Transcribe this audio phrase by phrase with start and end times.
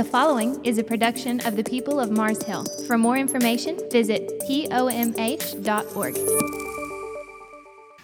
[0.00, 2.64] The following is a production of the people of Mars Hill.
[2.86, 6.16] For more information, visit pomh.org.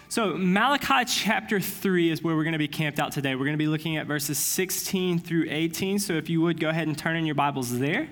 [0.07, 3.33] So, Malachi chapter 3 is where we're going to be camped out today.
[3.33, 5.97] We're going to be looking at verses 16 through 18.
[5.97, 8.07] So, if you would go ahead and turn in your Bibles there.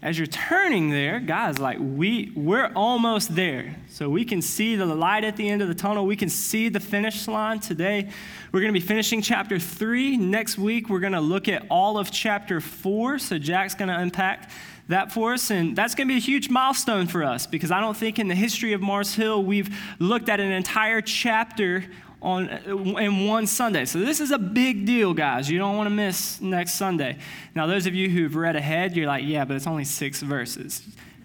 [0.00, 3.74] As you're turning there, guys, like we we're almost there.
[3.88, 6.06] So we can see the light at the end of the tunnel.
[6.06, 8.08] We can see the finish line today.
[8.52, 10.16] We're going to be finishing chapter 3.
[10.16, 13.18] Next week we're going to look at all of chapter 4.
[13.18, 14.52] So Jack's going to unpack
[14.86, 15.50] that for us.
[15.50, 18.28] And that's going to be a huge milestone for us because I don't think in
[18.28, 21.84] the history of Mars Hill we've looked at an entire chapter
[22.20, 23.84] on in one Sunday.
[23.84, 25.50] So this is a big deal, guys.
[25.50, 27.18] You don't want to miss next Sunday.
[27.54, 30.82] Now, those of you who've read ahead, you're like, yeah, but it's only six verses.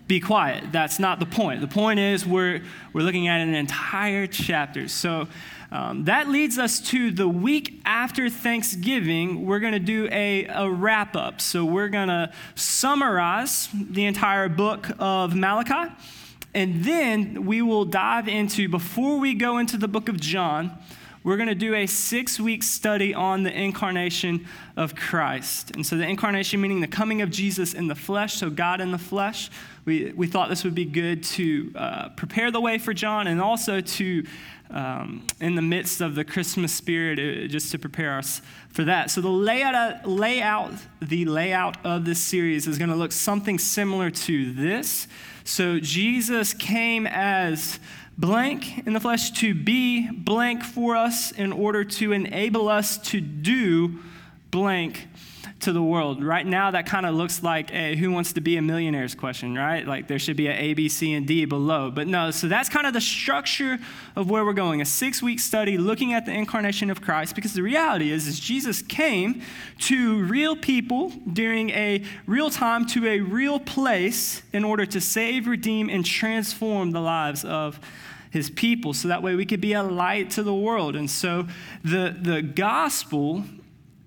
[0.08, 0.72] Be quiet.
[0.72, 1.62] That's not the point.
[1.62, 2.62] The point is we're
[2.92, 4.88] we're looking at an entire chapter.
[4.88, 5.28] So
[5.72, 9.46] um, that leads us to the week after Thanksgiving.
[9.46, 11.42] We're going to do a, a wrap up.
[11.42, 15.92] So we're going to summarize the entire book of Malachi.
[16.54, 20.78] And then we will dive into, before we go into the book of John,
[21.24, 25.72] we're going to do a six week study on the incarnation of Christ.
[25.72, 28.92] And so, the incarnation meaning the coming of Jesus in the flesh, so God in
[28.92, 29.50] the flesh.
[29.86, 33.42] We, we thought this would be good to uh, prepare the way for John and
[33.42, 34.26] also to,
[34.70, 39.12] um, in the midst of the Christmas spirit, uh, just to prepare us for that.
[39.12, 44.10] So, the layout, layout, the layout of this series is going to look something similar
[44.10, 45.08] to this.
[45.46, 47.80] So Jesus came as
[48.18, 53.20] blank in the flesh to be blank for us in order to enable us to
[53.20, 54.00] do
[54.52, 55.08] blank
[55.64, 56.24] to the world.
[56.24, 59.56] Right now, that kind of looks like a who wants to be a millionaire's question,
[59.56, 59.88] right?
[59.88, 61.90] Like there should be an A, B, C, and D below.
[61.90, 63.80] But no, so that's kind of the structure
[64.16, 67.54] of where we're going a six week study looking at the incarnation of Christ because
[67.54, 69.42] the reality is, is Jesus came
[69.80, 75.48] to real people during a real time to a real place in order to save,
[75.48, 77.80] redeem, and transform the lives of
[78.34, 80.96] his people so that way we could be a light to the world.
[80.96, 81.48] And so
[81.84, 83.44] the, the gospel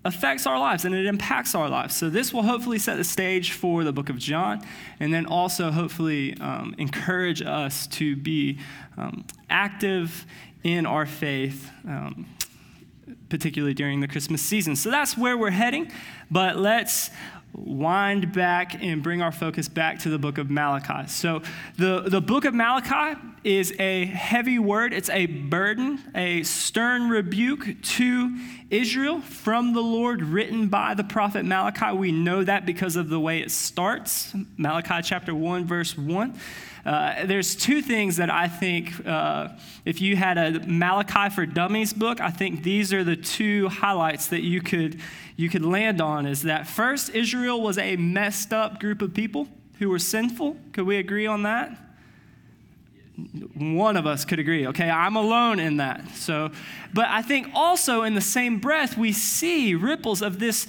[0.05, 1.95] affects our lives and it impacts our lives.
[1.95, 4.63] So, this will hopefully set the stage for the book of John
[5.01, 8.59] and then also hopefully um, encourage us to be
[8.97, 10.27] um, active
[10.65, 11.71] in our faith.
[11.87, 12.27] Um,
[13.29, 14.77] particularly during the Christmas season.
[14.77, 15.91] So that's where we're heading,
[16.31, 17.11] but let's
[17.57, 21.09] wind back and bring our focus back to the book of Malachi.
[21.09, 21.43] So,
[21.77, 27.81] the, the book of Malachi is a heavy word, it's a burden, a stern rebuke
[27.83, 28.37] to
[28.71, 31.97] Israel from the Lord, written by the prophet Malachi.
[31.97, 36.39] We know that because of the way it starts Malachi chapter 1, verse 1.
[36.87, 39.49] Uh, there's two things that I think, uh,
[39.85, 44.29] if you had a Malachi for Dummies book, I think these are the two highlights
[44.29, 45.01] that you could,
[45.35, 46.27] you could land on.
[46.27, 49.49] Is that first, Israel was a messed up group of people
[49.81, 50.57] who were sinful.
[50.73, 51.77] Could we agree on that?
[53.55, 56.51] one of us could agree okay i'm alone in that so
[56.93, 60.67] but i think also in the same breath we see ripples of this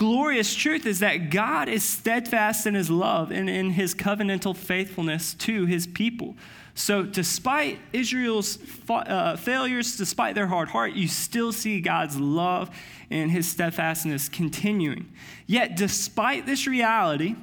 [0.00, 5.34] glorious truth is that God is steadfast in his love and in his covenantal faithfulness
[5.34, 6.34] to his people.
[6.74, 8.58] So, despite Israel's
[8.88, 12.74] uh, failures, despite their hard heart, you still see God's love
[13.10, 15.12] and his steadfastness continuing.
[15.46, 17.36] Yet, despite this reality,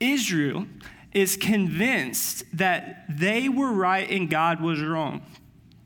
[0.00, 0.64] Israel
[1.12, 5.20] is convinced that they were right and God was wrong.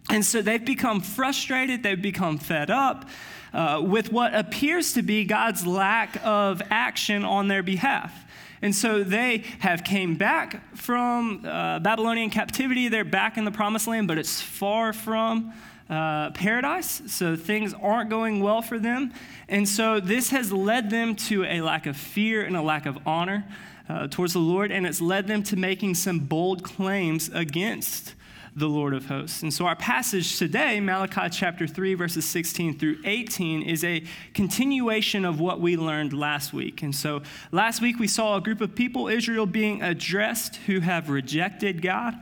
[0.09, 3.09] And so they've become frustrated, they've become fed up,
[3.53, 8.25] uh, with what appears to be God's lack of action on their behalf.
[8.63, 12.89] And so they have came back from uh, Babylonian captivity.
[12.89, 15.53] They're back in the promised land, but it's far from
[15.91, 17.03] uh, paradise.
[17.07, 19.13] So things aren't going well for them.
[19.49, 22.99] And so this has led them to a lack of fear and a lack of
[23.05, 23.45] honor
[23.89, 24.71] uh, towards the Lord.
[24.71, 28.15] And it's led them to making some bold claims against
[28.55, 29.43] the Lord of hosts.
[29.43, 34.05] And so, our passage today, Malachi chapter 3, verses 16 through 18, is a
[34.35, 36.83] continuation of what we learned last week.
[36.83, 41.09] And so, last week we saw a group of people, Israel, being addressed who have
[41.09, 42.15] rejected God,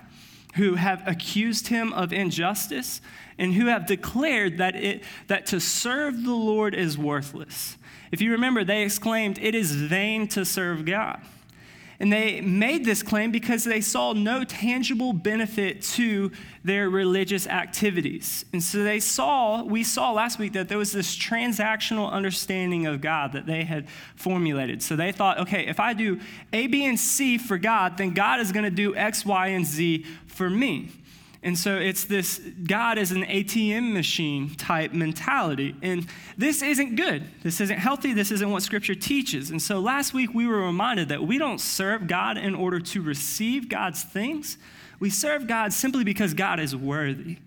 [0.54, 3.00] who have accused him of injustice,
[3.38, 7.76] and who have declared that, it, that to serve the Lord is worthless.
[8.12, 11.20] If you remember, they exclaimed, It is vain to serve God.
[12.00, 16.32] And they made this claim because they saw no tangible benefit to
[16.64, 18.46] their religious activities.
[18.54, 23.02] And so they saw, we saw last week that there was this transactional understanding of
[23.02, 23.86] God that they had
[24.16, 24.82] formulated.
[24.82, 26.18] So they thought, okay, if I do
[26.54, 29.66] A, B, and C for God, then God is going to do X, Y, and
[29.66, 30.88] Z for me.
[31.42, 35.74] And so it's this God is an ATM machine type mentality.
[35.80, 36.06] And
[36.36, 37.24] this isn't good.
[37.42, 38.12] This isn't healthy.
[38.12, 39.50] This isn't what Scripture teaches.
[39.50, 43.00] And so last week we were reminded that we don't serve God in order to
[43.00, 44.58] receive God's things.
[44.98, 47.38] We serve God simply because God is worthy.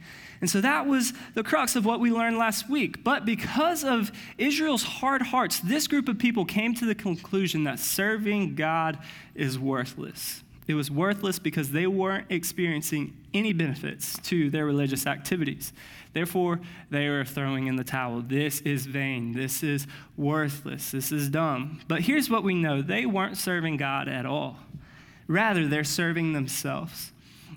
[0.42, 3.04] And so that was the crux of what we learned last week.
[3.04, 7.80] But because of Israel's hard hearts, this group of people came to the conclusion that
[7.80, 8.98] serving God
[9.36, 10.43] is worthless.
[10.68, 15.74] It was worthless because they weren't experiencing any benefits to their religious activities.
[16.13, 18.21] Therefore, they were throwing in the towel.
[18.21, 19.33] This is vain.
[19.33, 20.92] This is worthless.
[20.92, 21.81] This is dumb.
[21.88, 24.57] But here's what we know they weren't serving God at all.
[25.27, 27.12] Rather, they're serving themselves.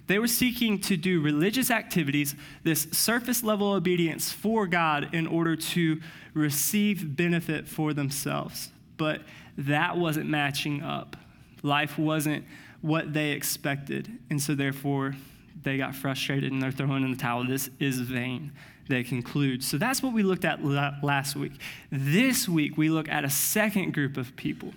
[0.07, 5.57] They were seeking to do religious activities, this surface level obedience for God in order
[5.57, 6.01] to
[6.33, 8.71] receive benefit for themselves.
[8.97, 9.23] But
[9.59, 11.17] that wasn't matching up.
[11.63, 12.45] Life wasn't
[12.87, 14.09] what they expected.
[14.31, 15.17] And so, therefore,
[15.63, 17.45] they got frustrated and they're throwing in the towel.
[17.45, 18.53] This is vain,
[18.89, 19.65] they conclude.
[19.65, 21.53] So, that's what we looked at last week.
[21.91, 24.73] This week, we look at a second group of people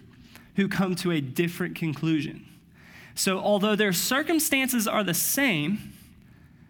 [0.55, 2.45] who come to a different conclusion.
[3.13, 5.93] So, although their circumstances are the same,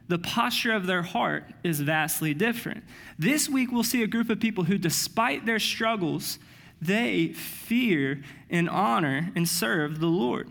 [0.09, 2.83] the posture of their heart is vastly different.
[3.17, 6.39] This week, we'll see a group of people who, despite their struggles,
[6.81, 10.49] they fear and honor and serve the Lord.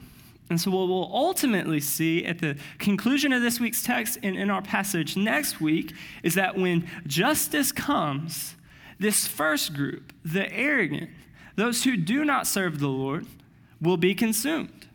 [0.50, 4.50] And so, what we'll ultimately see at the conclusion of this week's text and in
[4.50, 5.92] our passage next week
[6.22, 8.54] is that when justice comes,
[8.98, 11.10] this first group, the arrogant,
[11.56, 13.26] those who do not serve the Lord,
[13.80, 14.86] will be consumed.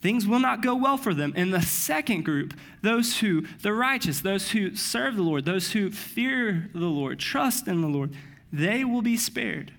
[0.00, 1.32] Things will not go well for them.
[1.36, 5.90] In the second group, those who, the righteous, those who serve the Lord, those who
[5.90, 8.14] fear the Lord, trust in the Lord,
[8.52, 9.72] they will be spared.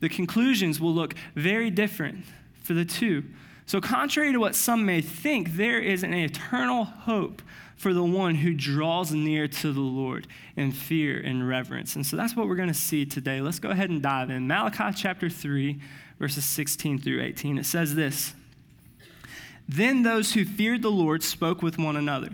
[0.00, 2.24] The conclusions will look very different
[2.64, 3.22] for the two.
[3.66, 7.40] So, contrary to what some may think, there is an eternal hope
[7.76, 10.26] for the one who draws near to the Lord
[10.56, 11.96] in fear and reverence.
[11.96, 13.40] And so that's what we're going to see today.
[13.40, 14.46] Let's go ahead and dive in.
[14.46, 15.80] Malachi chapter 3,
[16.18, 17.58] verses 16 through 18.
[17.58, 18.34] It says this
[19.68, 22.30] Then those who feared the Lord spoke with one another.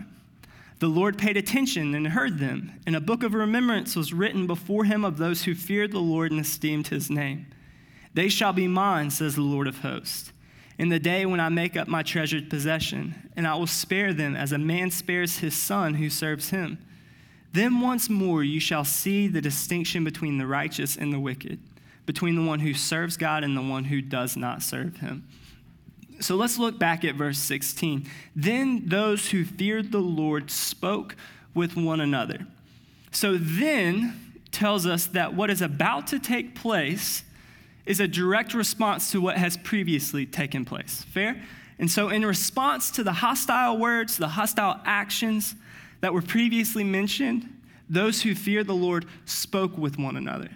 [0.79, 4.83] The Lord paid attention and heard them, and a book of remembrance was written before
[4.85, 7.45] him of those who feared the Lord and esteemed his name.
[8.13, 10.33] They shall be mine, says the Lord of hosts,
[10.77, 14.35] in the day when I make up my treasured possession, and I will spare them
[14.35, 16.77] as a man spares his son who serves him.
[17.53, 21.59] Then once more you shall see the distinction between the righteous and the wicked,
[22.05, 25.27] between the one who serves God and the one who does not serve him.
[26.19, 28.07] So let's look back at verse 16.
[28.35, 31.15] Then those who feared the Lord spoke
[31.53, 32.45] with one another.
[33.11, 37.23] So then tells us that what is about to take place
[37.85, 41.05] is a direct response to what has previously taken place.
[41.11, 41.41] Fair?
[41.79, 45.55] And so, in response to the hostile words, the hostile actions
[46.01, 47.47] that were previously mentioned,
[47.89, 50.49] those who feared the Lord spoke with one another.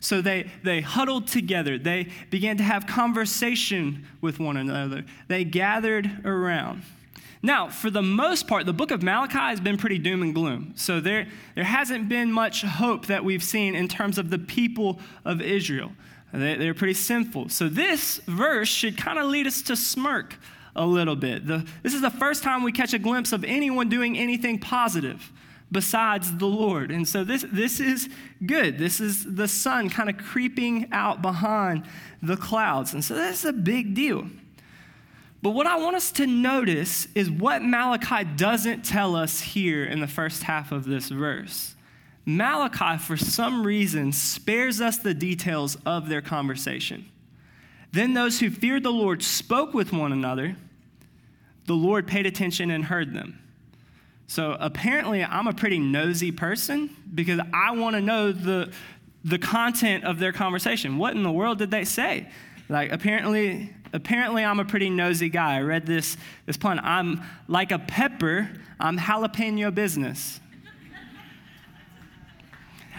[0.00, 1.78] So they, they huddled together.
[1.78, 5.04] They began to have conversation with one another.
[5.28, 6.82] They gathered around.
[7.42, 10.72] Now, for the most part, the book of Malachi has been pretty doom and gloom.
[10.76, 14.98] So there, there hasn't been much hope that we've seen in terms of the people
[15.24, 15.92] of Israel.
[16.34, 17.50] They, are pretty sinful.
[17.50, 20.36] So this verse should kind of lead us to smirk
[20.74, 21.46] a little bit.
[21.46, 25.32] The, this is the first time we catch a glimpse of anyone doing anything positive
[25.70, 26.90] besides the Lord.
[26.90, 28.08] And so this, this is
[28.44, 28.78] good.
[28.78, 31.84] This is the sun kind of creeping out behind
[32.22, 32.94] the clouds.
[32.94, 34.26] And so that's a big deal.
[35.40, 40.00] But what I want us to notice is what Malachi doesn't tell us here in
[40.00, 41.74] the first half of this verse.
[42.26, 47.06] Malachi, for some reason, spares us the details of their conversation.
[47.92, 50.56] Then those who feared the Lord spoke with one another.
[51.66, 53.38] The Lord paid attention and heard them.
[54.26, 58.72] So apparently, I'm a pretty nosy person because I want to know the,
[59.22, 60.98] the content of their conversation.
[60.98, 62.28] What in the world did they say?
[62.68, 65.56] Like, apparently, apparently I'm a pretty nosy guy.
[65.56, 66.16] I read this,
[66.46, 66.80] this pun.
[66.82, 68.50] I'm like a pepper,
[68.80, 70.40] I'm jalapeno business.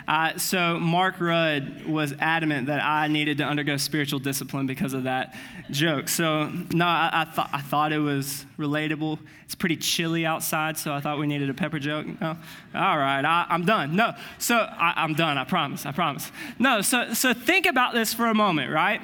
[0.07, 5.03] Uh, so Mark Rudd was adamant that I needed to undergo spiritual discipline because of
[5.03, 5.35] that
[5.71, 6.09] joke.
[6.09, 9.19] So no, I, I, I thought it was relatable.
[9.43, 12.05] It's pretty chilly outside, so I thought we needed a pepper joke.
[12.21, 12.37] No,
[12.75, 13.95] all right, I, am done.
[13.95, 15.37] No, so I, I'm done.
[15.37, 15.85] I promise.
[15.85, 16.31] I promise.
[16.59, 19.01] No, so so think about this for a moment, right?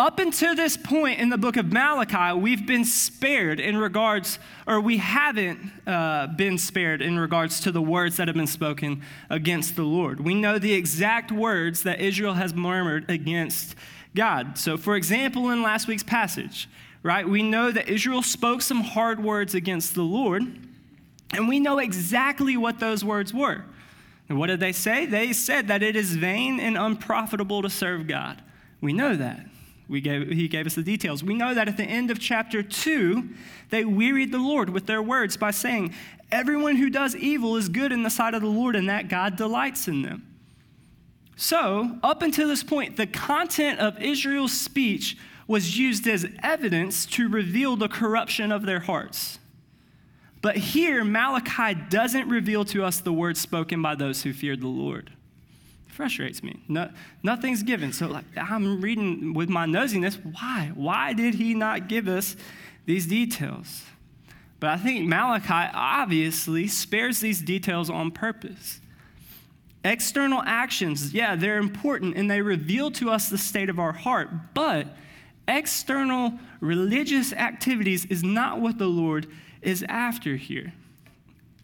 [0.00, 4.80] Up until this point in the book of Malachi, we've been spared in regards, or
[4.80, 9.76] we haven't uh, been spared in regards to the words that have been spoken against
[9.76, 10.20] the Lord.
[10.20, 13.74] We know the exact words that Israel has murmured against
[14.16, 14.56] God.
[14.56, 16.66] So, for example, in last week's passage,
[17.02, 20.44] right, we know that Israel spoke some hard words against the Lord.
[21.34, 23.66] And we know exactly what those words were.
[24.30, 25.04] And what did they say?
[25.04, 28.40] They said that it is vain and unprofitable to serve God.
[28.80, 29.49] We know that.
[29.90, 31.24] We gave, he gave us the details.
[31.24, 33.28] We know that at the end of chapter 2,
[33.70, 35.92] they wearied the Lord with their words by saying,
[36.30, 39.34] Everyone who does evil is good in the sight of the Lord, and that God
[39.34, 40.24] delights in them.
[41.34, 45.16] So, up until this point, the content of Israel's speech
[45.48, 49.40] was used as evidence to reveal the corruption of their hearts.
[50.40, 54.68] But here, Malachi doesn't reveal to us the words spoken by those who feared the
[54.68, 55.10] Lord.
[56.00, 56.62] Frustrates me.
[56.66, 56.88] No,
[57.22, 57.92] nothing's given.
[57.92, 60.18] So like, I'm reading with my nosiness.
[60.32, 60.72] Why?
[60.74, 62.36] Why did he not give us
[62.86, 63.82] these details?
[64.60, 68.80] But I think Malachi obviously spares these details on purpose.
[69.84, 74.54] External actions, yeah, they're important and they reveal to us the state of our heart,
[74.54, 74.96] but
[75.46, 79.26] external religious activities is not what the Lord
[79.60, 80.72] is after here.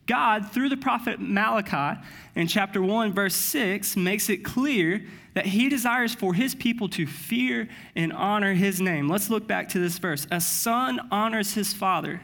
[0.06, 2.00] God, through the prophet Malachi
[2.34, 7.06] in chapter 1, verse 6, makes it clear that he desires for his people to
[7.06, 9.08] fear and honor his name.
[9.08, 10.26] Let's look back to this verse.
[10.30, 12.22] A son honors his father,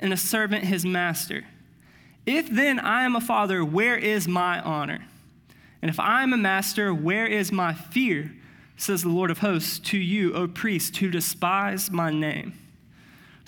[0.00, 1.44] and a servant his master.
[2.24, 5.04] If then I am a father, where is my honor?
[5.82, 8.34] And if I am a master, where is my fear?
[8.76, 12.54] Says the Lord of hosts to you, O priests, who despise my name.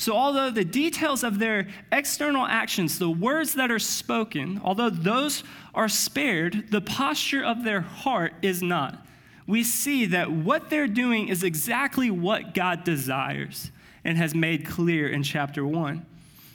[0.00, 5.45] So, although the details of their external actions, the words that are spoken, although those
[5.75, 9.07] are spared, the posture of their heart is not.
[9.47, 13.71] We see that what they're doing is exactly what God desires
[14.02, 16.07] and has made clear in chapter 1.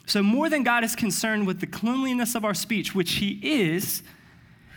[0.06, 4.02] So, more than God is concerned with the cleanliness of our speech, which He is,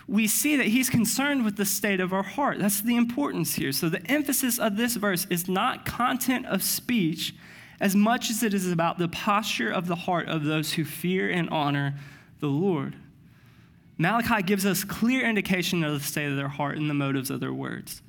[0.07, 2.59] we see that He's concerned with the state of our heart.
[2.59, 3.71] That's the importance here.
[3.71, 7.33] So, the emphasis of this verse is not content of speech
[7.79, 11.29] as much as it is about the posture of the heart of those who fear
[11.29, 11.95] and honor
[12.39, 12.95] the Lord.
[13.97, 17.39] Malachi gives us clear indication of the state of their heart and the motives of
[17.39, 18.01] their words.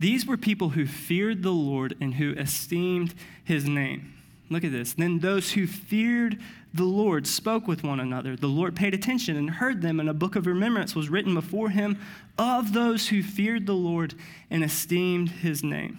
[0.00, 3.14] These were people who feared the Lord and who esteemed
[3.44, 4.14] his name.
[4.50, 4.94] Look at this.
[4.94, 6.38] Then those who feared
[6.72, 8.36] the Lord spoke with one another.
[8.36, 11.70] The Lord paid attention and heard them, and a book of remembrance was written before
[11.70, 11.98] him
[12.36, 14.14] of those who feared the Lord
[14.50, 15.98] and esteemed his name.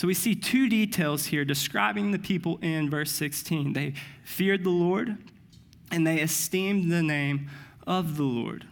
[0.00, 3.74] So we see two details here describing the people in verse 16.
[3.74, 3.92] They
[4.24, 5.18] feared the Lord
[5.90, 7.50] and they esteemed the name
[7.86, 8.64] of the Lord.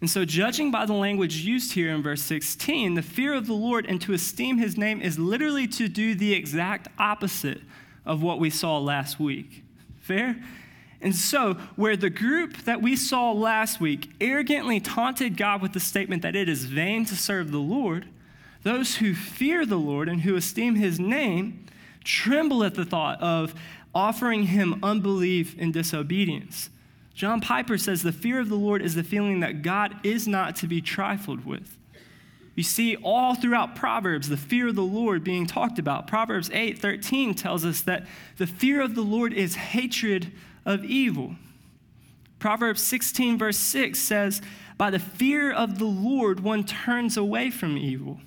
[0.00, 3.52] And so, judging by the language used here in verse 16, the fear of the
[3.52, 7.60] Lord and to esteem his name is literally to do the exact opposite
[8.04, 9.62] of what we saw last week.
[10.00, 10.42] Fair?
[11.00, 15.78] And so, where the group that we saw last week arrogantly taunted God with the
[15.78, 18.08] statement that it is vain to serve the Lord,
[18.64, 21.66] those who fear the Lord and who esteem his name
[22.02, 23.54] tremble at the thought of
[23.94, 26.70] offering him unbelief and disobedience.
[27.14, 30.56] John Piper says the fear of the Lord is the feeling that God is not
[30.56, 31.78] to be trifled with.
[32.56, 36.06] You see all throughout Proverbs the fear of the Lord being talked about.
[36.06, 38.06] Proverbs 8:13 tells us that
[38.36, 40.32] the fear of the Lord is hatred
[40.64, 41.36] of evil.
[42.38, 44.40] Proverbs 16 verse 6 says,
[44.76, 48.20] "By the fear of the Lord one turns away from evil."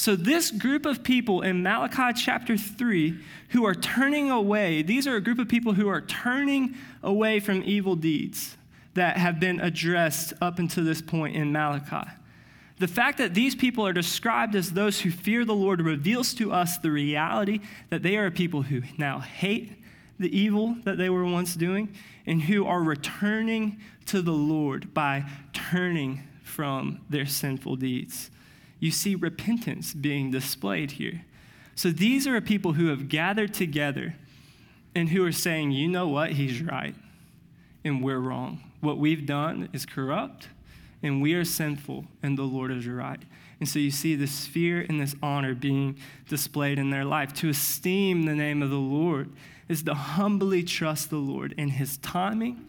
[0.00, 5.16] So, this group of people in Malachi chapter 3 who are turning away, these are
[5.16, 8.56] a group of people who are turning away from evil deeds
[8.94, 12.10] that have been addressed up until this point in Malachi.
[12.78, 16.50] The fact that these people are described as those who fear the Lord reveals to
[16.50, 19.70] us the reality that they are a people who now hate
[20.18, 25.26] the evil that they were once doing and who are returning to the Lord by
[25.52, 28.30] turning from their sinful deeds
[28.80, 31.24] you see repentance being displayed here.
[31.74, 34.16] So these are people who have gathered together
[34.94, 36.94] and who are saying, you know what, he's right,
[37.84, 38.60] and we're wrong.
[38.80, 40.48] What we've done is corrupt,
[41.02, 43.22] and we are sinful, and the Lord is right.
[43.60, 45.96] And so you see this fear and this honor being
[46.28, 47.32] displayed in their life.
[47.34, 49.30] To esteem the name of the Lord
[49.68, 52.66] is to humbly trust the Lord in his timing,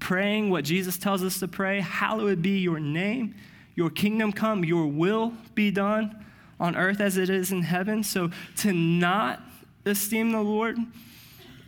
[0.00, 3.34] praying what Jesus tells us to pray, hallowed be your name
[3.80, 6.14] your kingdom come, your will be done
[6.60, 8.04] on earth as it is in heaven.
[8.04, 9.40] So to not
[9.86, 10.76] esteem the Lord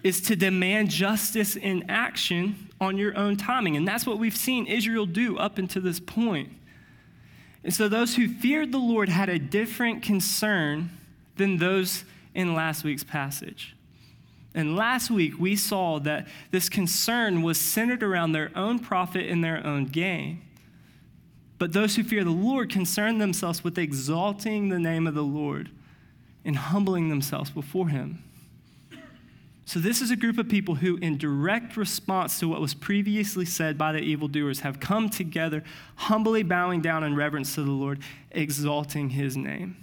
[0.03, 3.79] is to demand justice in action on your own timing.
[3.79, 6.51] And that's what we've seen Israel do up until this point.
[7.65, 10.91] And so those who feared the Lord had a different concern
[11.37, 12.05] than those
[12.35, 13.75] in last week's passage.
[14.55, 19.43] And last week we saw that this concern was centered around their own profit and
[19.43, 20.43] their own gain.
[21.63, 25.71] But those who fear the Lord concern themselves with exalting the name of the Lord
[26.45, 28.25] and humbling themselves before him.
[29.65, 33.45] So, this is a group of people who, in direct response to what was previously
[33.45, 35.63] said by the evildoers, have come together,
[35.95, 38.01] humbly bowing down in reverence to the Lord,
[38.33, 39.77] exalting his name.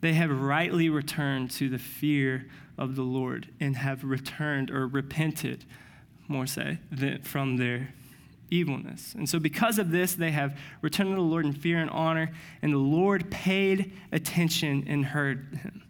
[0.00, 5.66] They have rightly returned to the fear of the Lord and have returned or repented,
[6.26, 6.78] more say,
[7.22, 7.94] from their
[8.50, 9.14] evilness.
[9.14, 12.30] And so, because of this, they have returned to the Lord in fear and honor,
[12.62, 15.82] and the Lord paid attention and heard him.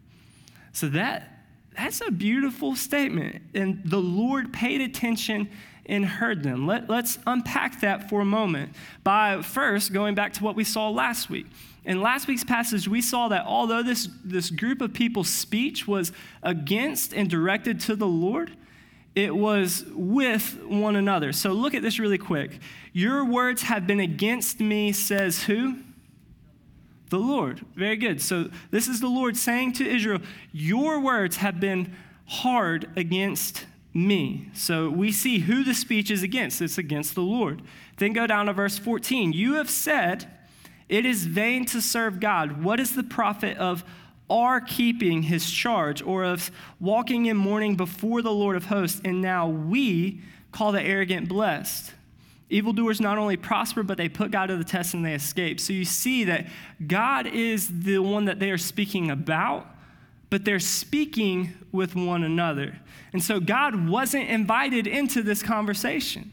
[0.72, 1.34] So, that
[1.76, 3.42] that's a beautiful statement.
[3.54, 5.48] And the Lord paid attention
[5.86, 6.66] and heard them.
[6.66, 10.88] Let, let's unpack that for a moment by first going back to what we saw
[10.88, 11.46] last week.
[11.84, 16.12] In last week's passage, we saw that although this, this group of people's speech was
[16.42, 18.56] against and directed to the Lord,
[19.14, 21.32] it was with one another.
[21.32, 22.58] So look at this really quick.
[22.92, 25.76] Your words have been against me, says who?
[27.14, 27.64] the Lord.
[27.76, 28.20] Very good.
[28.20, 30.20] So this is the Lord saying to Israel,
[30.52, 31.94] Your words have been
[32.26, 34.50] hard against me.
[34.52, 36.60] So we see who the speech is against.
[36.60, 37.62] It's against the Lord.
[37.98, 39.32] Then go down to verse 14.
[39.32, 40.28] You have said,
[40.88, 42.64] It is vain to serve God.
[42.64, 43.84] What is the profit of
[44.30, 46.50] our keeping his charge or of
[46.80, 49.00] walking in mourning before the Lord of hosts?
[49.04, 50.20] And now we
[50.52, 51.92] call the arrogant blessed.
[52.50, 55.58] Evildoers not only prosper, but they put God to the test and they escape.
[55.58, 56.46] So you see that
[56.86, 59.66] God is the one that they are speaking about,
[60.30, 62.78] but they're speaking with one another.
[63.12, 66.32] And so God wasn't invited into this conversation.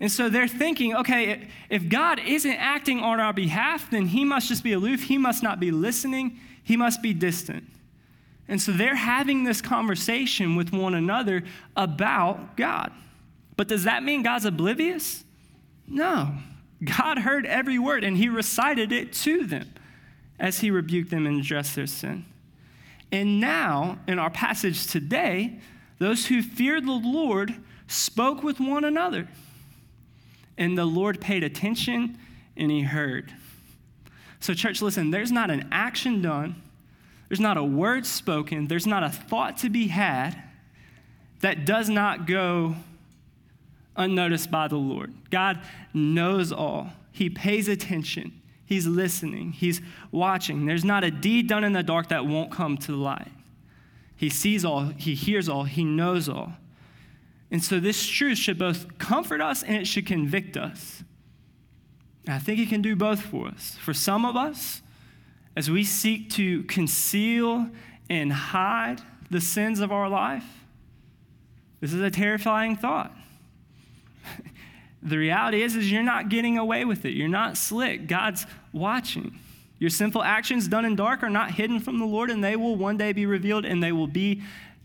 [0.00, 4.48] And so they're thinking, okay, if God isn't acting on our behalf, then he must
[4.48, 5.04] just be aloof.
[5.04, 6.40] He must not be listening.
[6.62, 7.64] He must be distant.
[8.48, 11.42] And so they're having this conversation with one another
[11.76, 12.92] about God.
[13.56, 15.24] But does that mean God's oblivious?
[15.86, 16.34] No.
[16.84, 19.72] God heard every word and he recited it to them
[20.38, 22.24] as he rebuked them and addressed their sin.
[23.12, 25.60] And now, in our passage today,
[25.98, 27.54] those who feared the Lord
[27.86, 29.28] spoke with one another.
[30.58, 32.18] And the Lord paid attention
[32.56, 33.32] and he heard.
[34.42, 36.60] So, church, listen, there's not an action done,
[37.28, 40.36] there's not a word spoken, there's not a thought to be had
[41.42, 42.74] that does not go
[43.96, 45.14] unnoticed by the Lord.
[45.30, 45.60] God
[45.94, 48.32] knows all, He pays attention,
[48.66, 50.66] He's listening, He's watching.
[50.66, 53.30] There's not a deed done in the dark that won't come to the light.
[54.16, 56.54] He sees all, He hears all, He knows all.
[57.52, 61.04] And so this truth should both comfort us and it should convict us.
[62.26, 63.76] And I think He can do both for us.
[63.82, 64.82] For some of us,
[65.56, 67.68] as we seek to conceal
[68.08, 70.44] and hide the sins of our life,
[71.80, 73.12] this is a terrifying thought.
[75.02, 77.10] the reality is, is you're not getting away with it.
[77.10, 78.06] You're not slick.
[78.06, 79.38] God's watching.
[79.80, 82.76] Your sinful actions done in dark are not hidden from the Lord, and they will
[82.76, 84.42] one day be revealed, and they will be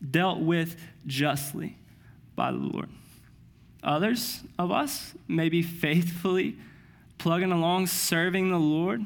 [0.09, 1.77] dealt with justly
[2.35, 2.89] by the Lord.
[3.83, 6.57] Others of us may be faithfully
[7.17, 9.05] plugging along, serving the Lord,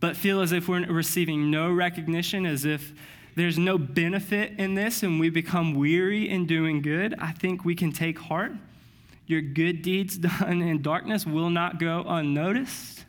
[0.00, 2.92] but feel as if we're receiving no recognition, as if
[3.36, 7.14] there's no benefit in this, and we become weary in doing good.
[7.18, 8.52] I think we can take heart
[9.28, 13.04] your good deeds done in darkness will not go unnoticed.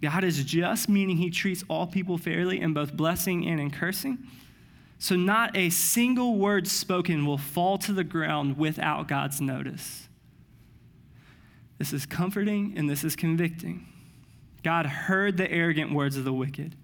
[0.00, 4.18] God is just, meaning he treats all people fairly in both blessing and in cursing.
[4.98, 10.05] So, not a single word spoken will fall to the ground without God's notice.
[11.78, 13.86] This is comforting and this is convicting.
[14.62, 16.74] God heard the arrogant words of the wicked,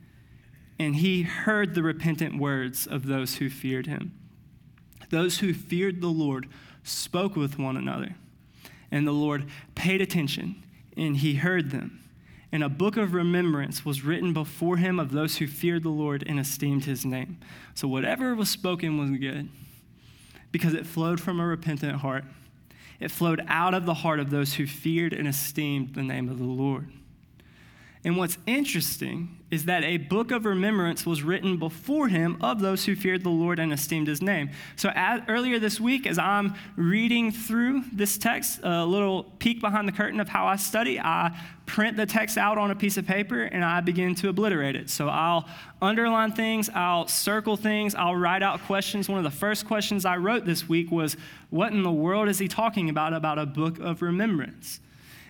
[0.79, 4.13] and he heard the repentant words of those who feared him.
[5.11, 6.49] Those who feared the Lord
[6.85, 8.17] spoke with one another
[8.93, 10.63] and the Lord paid attention,
[10.97, 11.99] and he heard them.
[12.53, 16.23] And a book of remembrance was written before him of those who feared the Lord
[16.27, 17.39] and esteemed his name.
[17.75, 19.49] So whatever was spoken was good
[20.53, 22.25] because it flowed from a repentant heart.
[23.03, 26.39] It flowed out of the heart of those who feared and esteemed the name of
[26.39, 26.93] the Lord.
[28.05, 32.85] And what's interesting is that a book of remembrance was written before him of those
[32.85, 34.51] who feared the Lord and esteemed his name.
[34.75, 39.87] So, as, earlier this week, as I'm reading through this text, a little peek behind
[39.87, 43.07] the curtain of how I study, I print the text out on a piece of
[43.07, 44.91] paper and I begin to obliterate it.
[44.91, 45.47] So, I'll
[45.81, 49.09] underline things, I'll circle things, I'll write out questions.
[49.09, 51.17] One of the first questions I wrote this week was,
[51.51, 54.81] What in the world is he talking about, about a book of remembrance?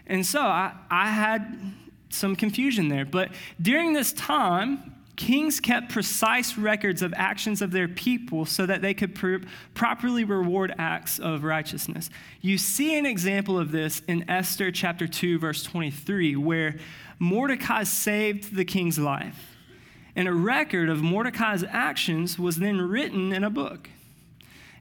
[0.06, 1.74] And so I, I had
[2.12, 3.05] some confusion there.
[3.05, 8.83] But during this time, kings kept precise records of actions of their people so that
[8.83, 9.37] they could pr-
[9.75, 12.11] properly reward acts of righteousness.
[12.40, 16.77] You see an example of this in Esther chapter 2, verse 23, where
[17.18, 19.57] Mordecai saved the king's life.
[20.16, 23.88] And a record of Mordecai's actions was then written in a book.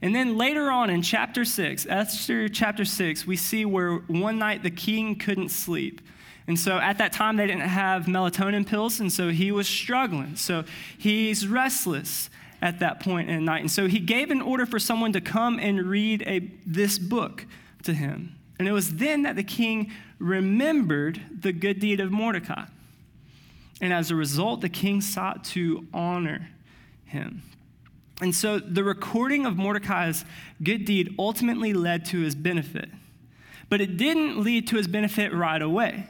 [0.01, 4.63] And then later on in chapter 6, Esther chapter 6, we see where one night
[4.63, 6.01] the king couldn't sleep.
[6.47, 10.35] And so at that time, they didn't have melatonin pills, and so he was struggling.
[10.35, 10.63] So
[10.97, 12.29] he's restless
[12.61, 13.61] at that point in the night.
[13.61, 17.45] And so he gave an order for someone to come and read a, this book
[17.83, 18.35] to him.
[18.59, 22.65] And it was then that the king remembered the good deed of Mordecai.
[23.81, 26.49] And as a result, the king sought to honor
[27.05, 27.41] him.
[28.21, 30.23] And so the recording of Mordecai's
[30.61, 32.89] good deed ultimately led to his benefit.
[33.67, 36.05] But it didn't lead to his benefit right away.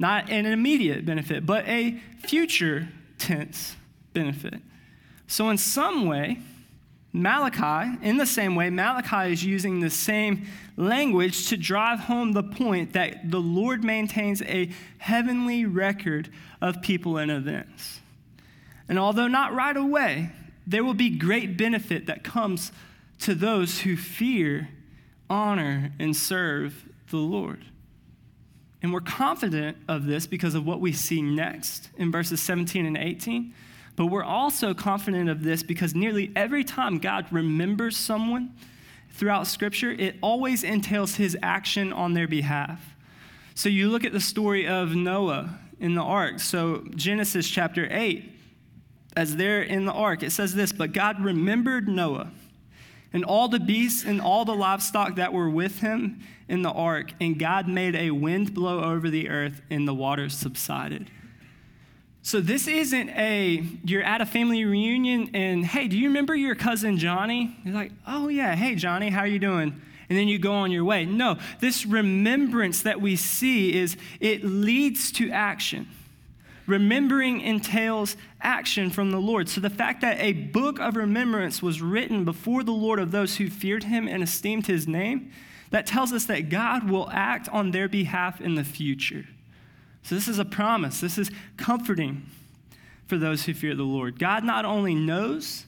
[0.00, 3.76] Not an immediate benefit, but a future tense
[4.14, 4.54] benefit.
[5.26, 6.38] So, in some way,
[7.12, 10.46] Malachi, in the same way, Malachi is using the same
[10.78, 16.30] language to drive home the point that the Lord maintains a heavenly record
[16.62, 18.00] of people and events.
[18.88, 20.30] And although not right away,
[20.66, 22.72] there will be great benefit that comes
[23.18, 24.70] to those who fear,
[25.28, 27.66] honor, and serve the Lord.
[28.82, 32.96] And we're confident of this because of what we see next in verses 17 and
[32.96, 33.54] 18.
[33.96, 38.54] But we're also confident of this because nearly every time God remembers someone
[39.10, 42.96] throughout Scripture, it always entails his action on their behalf.
[43.54, 46.40] So you look at the story of Noah in the ark.
[46.40, 48.30] So, Genesis chapter 8,
[49.16, 52.30] as they're in the ark, it says this But God remembered Noah
[53.12, 57.12] and all the beasts and all the livestock that were with him in the ark,
[57.20, 61.10] and God made a wind blow over the earth, and the waters subsided.
[62.22, 66.54] So this isn't a you're at a family reunion and hey, do you remember your
[66.54, 67.56] cousin Johnny?
[67.64, 70.70] You're like, "Oh yeah, hey Johnny, how are you doing?" And then you go on
[70.70, 71.06] your way.
[71.06, 75.88] No, this remembrance that we see is it leads to action.
[76.70, 79.48] Remembering entails action from the Lord.
[79.48, 83.38] So the fact that a book of remembrance was written before the Lord of those
[83.38, 85.32] who feared him and esteemed his name,
[85.70, 89.26] that tells us that God will act on their behalf in the future.
[90.04, 91.00] So, this is a promise.
[91.00, 92.26] This is comforting
[93.06, 94.20] for those who fear the Lord.
[94.20, 95.66] God not only knows,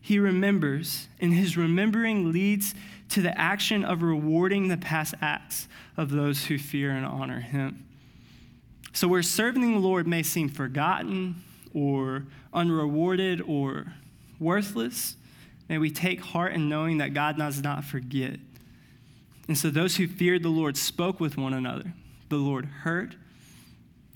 [0.00, 2.74] he remembers, and his remembering leads
[3.10, 7.86] to the action of rewarding the past acts of those who fear and honor him.
[8.92, 13.94] So, where serving the Lord may seem forgotten or unrewarded or
[14.38, 15.16] worthless,
[15.68, 18.38] may we take heart in knowing that God does not forget.
[19.46, 21.92] And so, those who feared the Lord spoke with one another.
[22.28, 23.16] The Lord heard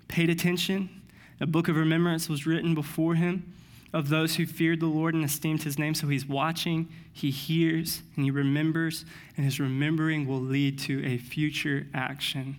[0.09, 1.03] paid attention.
[1.41, 3.53] A book of remembrance was written before him
[3.93, 5.95] of those who feared the Lord and esteemed his name.
[5.95, 9.05] So he's watching, he hears, and he remembers,
[9.37, 12.57] and his remembering will lead to a future action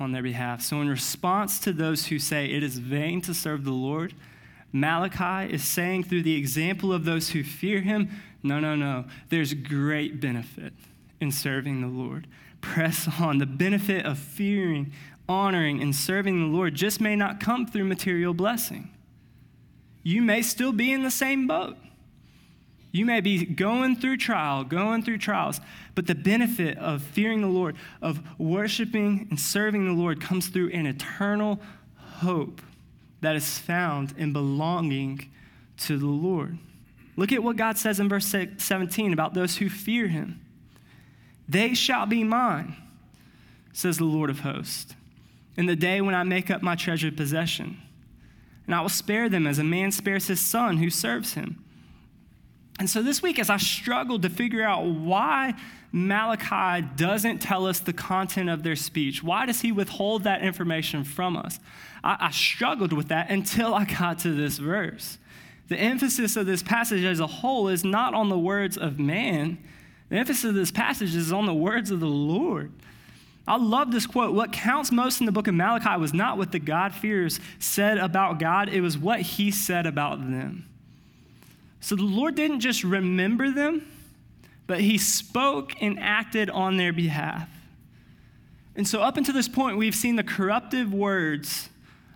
[0.00, 0.62] on their behalf.
[0.62, 4.14] So, in response to those who say it is vain to serve the Lord,
[4.72, 8.08] Malachi is saying through the example of those who fear him,
[8.42, 9.04] no, no, no.
[9.30, 10.72] There's great benefit
[11.20, 12.26] in serving the Lord.
[12.60, 13.38] Press on.
[13.38, 14.92] The benefit of fearing
[15.28, 18.90] honoring, and serving the Lord just may not come through material blessing.
[20.02, 21.76] You may still be in the same boat.
[22.90, 25.60] You may be going through trial, going through trials,
[25.94, 30.70] but the benefit of fearing the Lord, of worshiping and serving the Lord, comes through
[30.70, 31.60] an eternal
[31.96, 32.62] hope
[33.20, 35.30] that is found in belonging
[35.78, 36.58] to the Lord.
[37.16, 40.40] Look at what God says in verse 17 about those who fear him.
[41.48, 42.76] They shall be mine,
[43.72, 44.94] says the Lord of hosts
[45.56, 47.80] in the day when I make up my treasured possession.
[48.66, 51.64] And I will spare them as a man spares his son who serves him.
[52.78, 55.54] And so this week, as I struggled to figure out why
[55.90, 61.02] Malachi doesn't tell us the content of their speech, why does he withhold that information
[61.02, 61.58] from us?
[62.04, 65.18] I, I struggled with that until I got to this verse.
[65.68, 69.58] The emphasis of this passage as a whole is not on the words of man,
[70.08, 72.72] the emphasis of this passage is on the words of the Lord.
[73.46, 74.34] I love this quote.
[74.34, 78.38] What counts most in the book of Malachi was not what the God-fearers said about
[78.38, 80.66] God, it was what he said about them.
[81.80, 83.86] So the Lord didn't just remember them,
[84.66, 87.48] but he spoke and acted on their behalf.
[88.76, 91.68] And so, up until this point, we've seen the corruptive words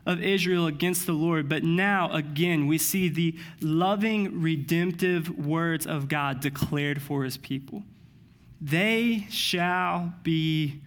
[0.07, 6.09] of Israel against the Lord, but now, again, we see the loving, redemptive words of
[6.09, 7.83] God declared for his people.
[8.61, 10.81] They shall be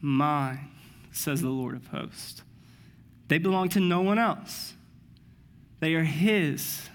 [0.00, 0.70] mine,
[1.10, 2.42] says the Lord of hosts.
[3.28, 4.74] They belong to no one else.
[5.80, 6.88] They are His,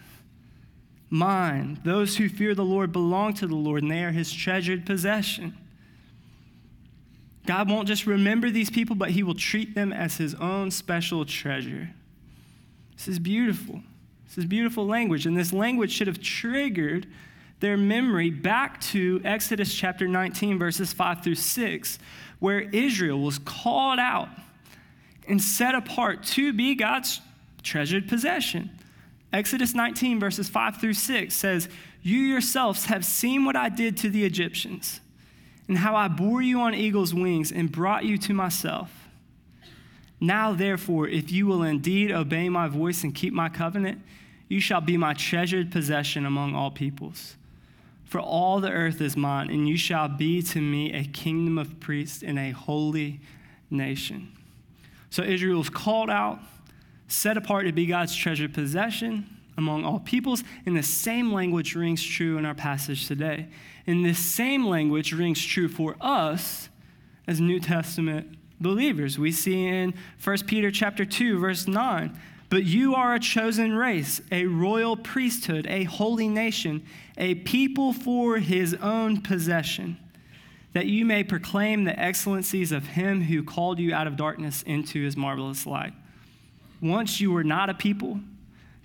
[1.09, 1.79] mine.
[1.83, 5.57] Those who fear the Lord belong to the Lord, and they are His treasured possession.
[7.45, 11.25] God won't just remember these people, but He will treat them as His own special
[11.25, 11.89] treasure.
[12.95, 13.81] This is beautiful.
[14.27, 17.07] This is beautiful language, and this language should have triggered
[17.59, 21.99] their memory back to Exodus chapter 19, verses 5 through 6,
[22.39, 24.29] where Israel was called out
[25.27, 27.21] and set apart to be God's
[27.63, 28.69] treasured possession.
[29.31, 31.69] Exodus 19, verses 5 through 6 says,
[32.01, 35.01] You yourselves have seen what I did to the Egyptians,
[35.67, 38.91] and how I bore you on eagle's wings and brought you to myself.
[40.19, 44.01] Now, therefore, if you will indeed obey my voice and keep my covenant,
[44.47, 47.37] you shall be my treasured possession among all peoples.
[48.05, 51.79] For all the earth is mine, and you shall be to me a kingdom of
[51.79, 53.19] priests and a holy
[53.69, 54.35] nation.
[55.11, 56.39] So Israel is called out,
[57.09, 60.43] set apart to be God's treasured possession among all peoples.
[60.65, 63.47] And the same language rings true in our passage today.
[63.85, 66.69] And this same language rings true for us
[67.27, 69.19] as New Testament believers.
[69.19, 69.93] We see in
[70.23, 72.17] 1 Peter chapter 2 verse 9,
[72.49, 76.83] "But you are a chosen race, a royal priesthood, a holy nation,
[77.17, 79.97] a people for his own possession."
[80.73, 85.03] that you may proclaim the excellencies of him who called you out of darkness into
[85.03, 85.93] his marvelous light.
[86.81, 88.19] Once you were not a people,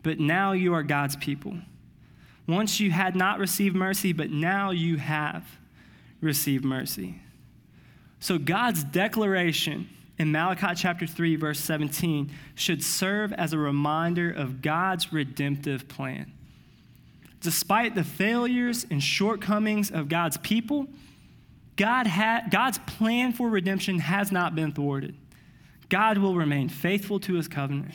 [0.02, 1.56] but now you are God's people.
[2.46, 5.44] Once you had not received mercy, but now you have
[6.20, 7.20] received mercy.
[8.20, 14.62] So God's declaration in Malachi chapter 3, verse 17, should serve as a reminder of
[14.62, 16.32] God's redemptive plan.
[17.40, 20.86] Despite the failures and shortcomings of God's people,
[21.76, 25.16] God ha- God's plan for redemption has not been thwarted.
[25.88, 27.94] God will remain faithful to his covenant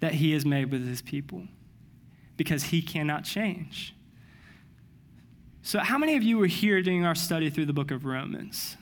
[0.00, 1.44] that he has made with his people
[2.36, 3.94] because he cannot change.
[5.62, 8.76] So, how many of you were here during our study through the book of Romans?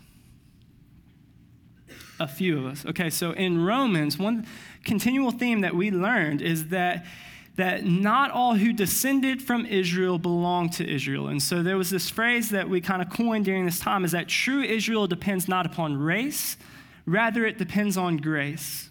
[2.18, 2.84] A few of us.
[2.84, 4.46] Okay, so in Romans, one
[4.84, 7.06] continual theme that we learned is that
[7.56, 11.28] that not all who descended from Israel belong to Israel.
[11.28, 14.12] And so there was this phrase that we kind of coined during this time is
[14.12, 16.56] that true Israel depends not upon race,
[17.06, 18.90] rather, it depends on grace.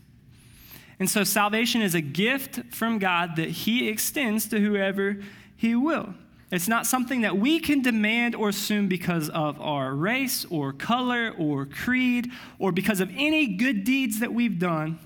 [1.00, 5.18] And so salvation is a gift from God that He extends to whoever
[5.56, 6.14] He will.
[6.52, 11.34] It's not something that we can demand or assume because of our race or color
[11.38, 15.00] or creed or because of any good deeds that we've done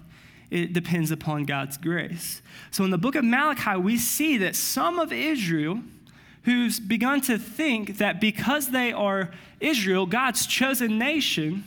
[0.51, 2.41] it depends upon God's grace.
[2.71, 5.81] So in the book of Malachi, we see that some of Israel
[6.43, 11.63] who's begun to think that because they are Israel, God's chosen nation,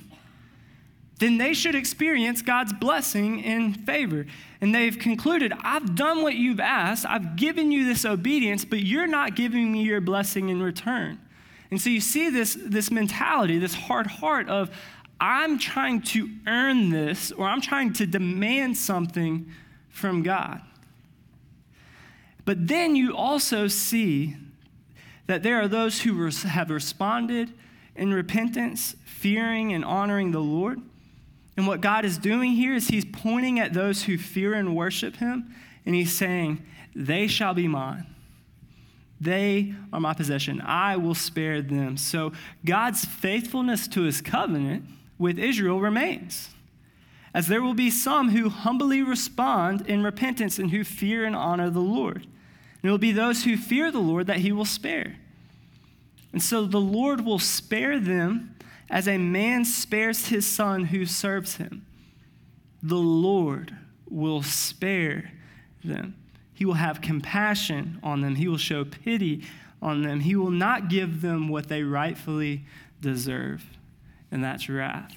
[1.18, 4.26] then they should experience God's blessing and favor.
[4.60, 9.06] And they've concluded, I've done what you've asked, I've given you this obedience, but you're
[9.06, 11.18] not giving me your blessing in return.
[11.70, 14.70] And so you see this, this mentality, this hard heart of,
[15.20, 19.50] I'm trying to earn this or I'm trying to demand something
[19.88, 20.62] from God.
[22.44, 24.36] But then you also see
[25.26, 27.52] that there are those who have responded
[27.94, 30.80] in repentance, fearing and honoring the Lord.
[31.58, 35.16] And what God is doing here is He's pointing at those who fear and worship
[35.16, 35.52] Him,
[35.84, 38.06] and He's saying, They shall be mine.
[39.20, 40.60] They are my possession.
[40.60, 41.96] I will spare them.
[41.96, 42.30] So
[42.64, 44.84] God's faithfulness to His covenant
[45.18, 46.50] with Israel remains.
[47.34, 51.70] As there will be some who humbly respond in repentance and who fear and honor
[51.70, 52.22] the Lord.
[52.22, 55.16] And it will be those who fear the Lord that he will spare.
[56.32, 58.54] And so the Lord will spare them
[58.90, 61.84] as a man spares his son who serves him.
[62.82, 63.76] The Lord
[64.08, 65.32] will spare
[65.84, 66.14] them.
[66.54, 68.36] He will have compassion on them.
[68.36, 69.44] He will show pity
[69.82, 70.20] on them.
[70.20, 72.64] He will not give them what they rightfully
[73.00, 73.64] deserve
[74.30, 75.16] and that's wrath.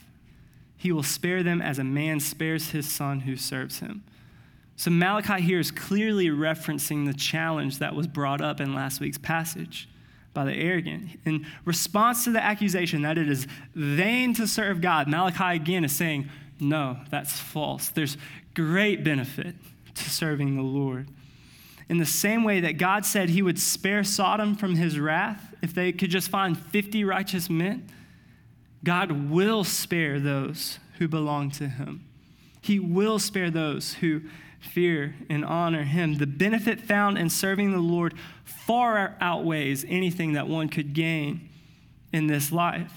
[0.77, 4.03] He will spare them as a man spares his son who serves him.
[4.75, 9.17] So Malachi here is clearly referencing the challenge that was brought up in last week's
[9.17, 9.87] passage
[10.33, 11.09] by the arrogant.
[11.25, 15.95] In response to the accusation that it is vain to serve God, Malachi again is
[15.95, 17.89] saying, no, that's false.
[17.89, 18.17] There's
[18.53, 19.55] great benefit
[19.95, 21.07] to serving the Lord.
[21.89, 25.73] In the same way that God said he would spare Sodom from his wrath if
[25.73, 27.87] they could just find 50 righteous men,
[28.83, 32.05] God will spare those who belong to him.
[32.61, 34.21] He will spare those who
[34.61, 36.15] fear and honor him.
[36.15, 41.49] The benefit found in serving the Lord far outweighs anything that one could gain
[42.13, 42.93] in this life.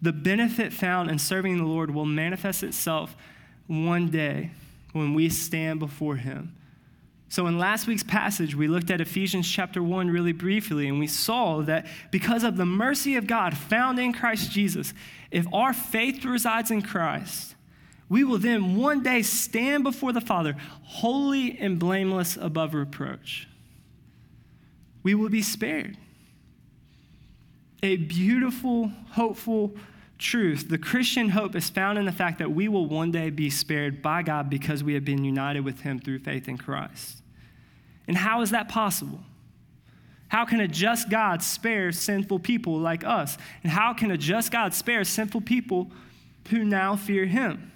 [0.00, 3.16] The benefit found in serving the Lord will manifest itself
[3.66, 4.50] one day
[4.92, 6.56] when we stand before him
[7.28, 11.08] so, in last week's passage, we looked at Ephesians chapter 1 really briefly, and we
[11.08, 14.94] saw that because of the mercy of God found in Christ Jesus,
[15.32, 17.55] if our faith resides in Christ,
[18.08, 23.48] we will then one day stand before the Father, holy and blameless above reproach.
[25.02, 25.96] We will be spared.
[27.82, 29.72] a beautiful, hopeful
[30.18, 30.68] truth.
[30.68, 34.02] The Christian hope is found in the fact that we will one day be spared
[34.02, 37.22] by God because we have been united with Him through faith in Christ.
[38.08, 39.20] And how is that possible?
[40.28, 43.38] How can a just God spare sinful people like us?
[43.62, 45.90] And how can a just God spare sinful people
[46.48, 47.70] who now fear Him?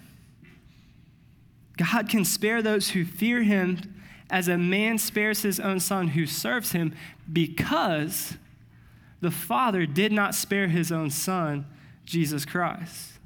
[1.77, 3.79] God can spare those who fear Him
[4.31, 6.95] as a man spares his own son who serves him
[7.31, 8.37] because
[9.19, 11.67] the Father did not spare his own son
[12.05, 13.19] Jesus Christ.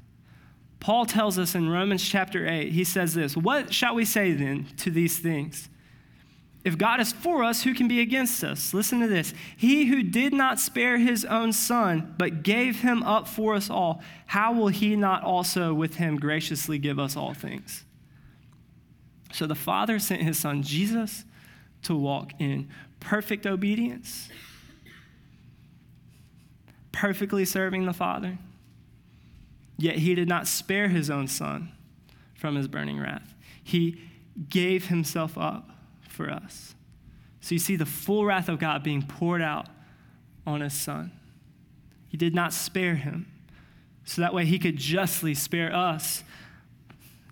[0.80, 4.66] Paul tells us in Romans chapter 8, he says this What shall we say then
[4.78, 5.70] to these things?
[6.64, 8.74] If God is for us, who can be against us?
[8.74, 9.32] Listen to this.
[9.56, 14.02] He who did not spare his own son, but gave him up for us all,
[14.26, 17.84] how will he not also with him graciously give us all things?
[19.36, 21.24] So the Father sent his son Jesus
[21.82, 22.68] to walk in
[23.00, 24.28] perfect obedience,
[26.92, 28.38] perfectly serving the Father
[29.78, 31.72] Yet he did not spare his own son
[32.34, 33.34] from his burning wrath.
[33.62, 34.00] He
[34.48, 35.70] gave himself up
[36.08, 36.74] for us.
[37.40, 39.66] So you see the full wrath of God being poured out
[40.46, 41.12] on his son.
[42.08, 43.30] He did not spare him.
[44.04, 46.22] So that way he could justly spare us.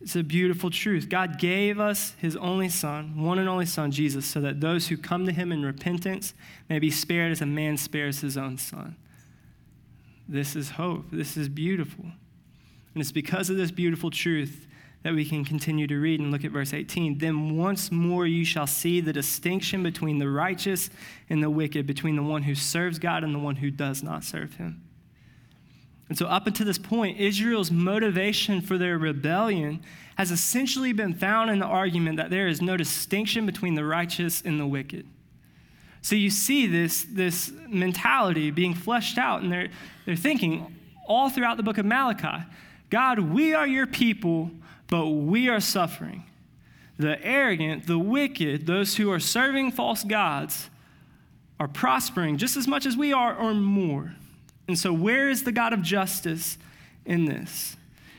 [0.04, 1.08] It's a beautiful truth.
[1.08, 4.98] God gave us his only son, one and only son, Jesus, so that those who
[4.98, 6.34] come to him in repentance
[6.68, 8.96] may be spared as a man spares his own son.
[10.28, 11.06] This is hope.
[11.10, 12.04] This is beautiful.
[12.04, 14.66] And it's because of this beautiful truth
[15.04, 17.16] that we can continue to read and look at verse 18.
[17.16, 20.90] Then once more you shall see the distinction between the righteous
[21.30, 24.22] and the wicked, between the one who serves God and the one who does not
[24.22, 24.82] serve him.
[26.08, 29.82] And so, up until this point, Israel's motivation for their rebellion
[30.16, 34.42] has essentially been found in the argument that there is no distinction between the righteous
[34.42, 35.06] and the wicked.
[36.02, 39.68] So, you see this, this mentality being fleshed out in their,
[40.04, 42.44] their thinking all throughout the book of Malachi.
[42.90, 44.50] God, we are your people,
[44.88, 46.24] but we are suffering.
[46.98, 50.68] The arrogant, the wicked, those who are serving false gods
[51.58, 54.14] are prospering just as much as we are or more.
[54.66, 56.58] And so, where is the God of justice
[57.04, 57.76] in this?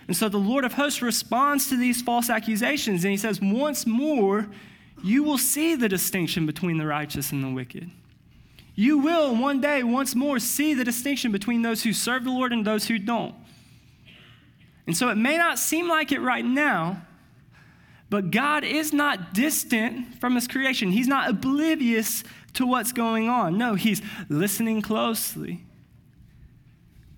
[0.07, 3.87] And so, the Lord of hosts responds to these false accusations and he says, Once
[3.87, 4.47] more,
[5.03, 7.89] you will see the distinction between the righteous and the wicked.
[8.75, 12.51] You will one day, once more, see the distinction between those who serve the Lord
[12.51, 13.33] and those who don't.
[14.85, 17.01] And so it may not seem like it right now,
[18.09, 20.91] but God is not distant from his creation.
[20.91, 23.57] He's not oblivious to what's going on.
[23.57, 25.63] No, he's listening closely.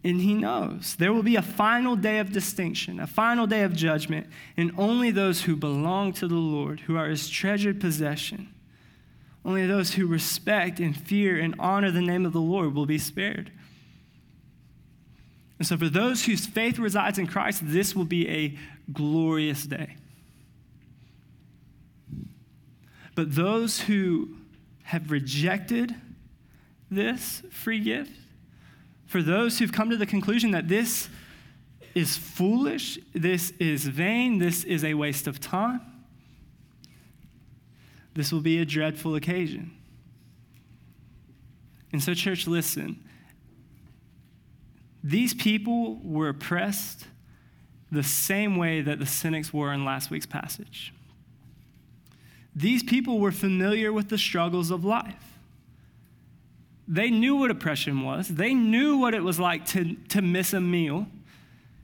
[0.08, 3.76] And he knows there will be a final day of distinction, a final day of
[3.76, 8.48] judgment, and only those who belong to the Lord, who are his treasured possession,
[9.44, 12.98] only those who respect and fear and honor the name of the Lord will be
[12.98, 13.52] spared.
[15.60, 18.58] And so, for those whose faith resides in Christ, this will be a
[18.94, 19.98] glorious day.
[23.14, 24.38] But those who
[24.84, 25.96] have rejected
[26.90, 28.14] this free gift,
[29.08, 31.10] for those who've come to the conclusion that this
[31.96, 35.82] is foolish, this is vain, this is a waste of time,
[38.14, 39.72] this will be a dreadful occasion.
[41.92, 43.04] And so, church, listen.
[45.04, 47.06] These people were oppressed
[47.92, 50.94] the same way that the cynics were in last week's passage.
[52.54, 55.37] These people were familiar with the struggles of life.
[56.88, 58.28] They knew what oppression was.
[58.28, 61.08] They knew what it was like to, to miss a meal.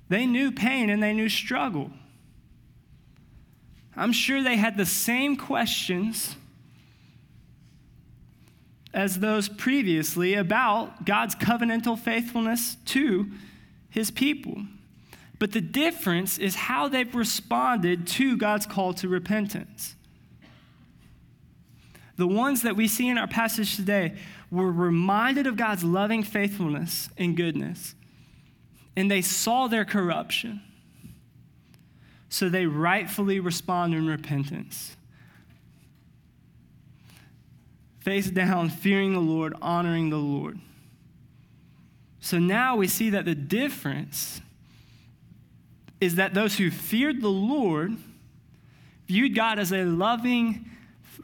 [0.10, 1.92] They knew pain and they knew struggle.
[3.96, 6.36] I'm sure they had the same questions
[8.94, 13.30] as those previously about God's covenantal faithfulness to
[13.90, 14.64] his people.
[15.40, 19.96] But the difference is how they've responded to God's call to repentance.
[22.16, 24.16] The ones that we see in our passage today
[24.54, 27.96] were reminded of God's loving faithfulness and goodness,
[28.96, 30.62] and they saw their corruption.
[32.30, 34.96] So they rightfully respond in repentance
[38.04, 40.60] face down, fearing the Lord, honoring the Lord.
[42.20, 44.42] So now we see that the difference
[46.02, 47.96] is that those who feared the Lord
[49.08, 50.70] viewed God as a loving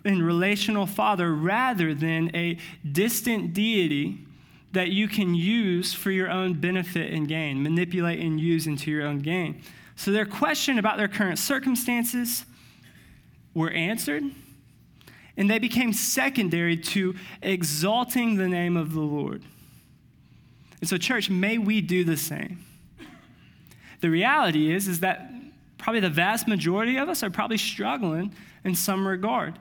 [0.06, 2.58] and relational father rather than a
[2.90, 4.26] distant deity
[4.72, 9.06] that you can use for your own benefit and gain, manipulate and use into your
[9.06, 9.62] own gain.
[9.96, 12.46] So their question about their current circumstances
[13.54, 14.24] were answered
[15.40, 19.42] and they became secondary to exalting the name of the Lord.
[20.82, 22.66] And so, church, may we do the same.
[24.02, 25.32] The reality is, is that
[25.78, 28.34] probably the vast majority of us are probably struggling
[28.66, 29.58] in some regard.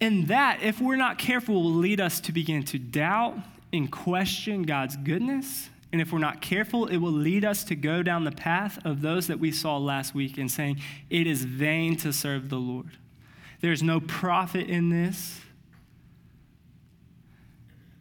[0.00, 3.36] And that, if we're not careful, will lead us to begin to doubt
[3.72, 5.70] and question God's goodness.
[5.92, 9.00] And if we're not careful, it will lead us to go down the path of
[9.00, 10.80] those that we saw last week in saying,
[11.10, 12.98] it is vain to serve the Lord.
[13.60, 15.40] There's no profit in this.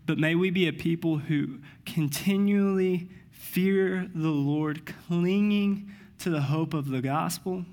[0.06, 6.74] But may we be a people who continually fear the Lord, clinging to the hope
[6.74, 7.66] of the gospel.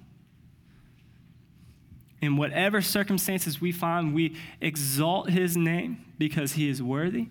[2.25, 7.27] In whatever circumstances we find, we exalt his name because he is worthy.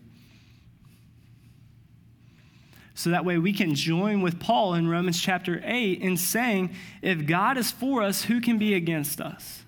[2.94, 7.26] So that way we can join with Paul in Romans chapter 8 in saying, if
[7.26, 9.64] God is for us, who can be against us?